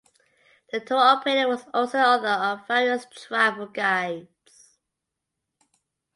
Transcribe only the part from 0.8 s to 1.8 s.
operator was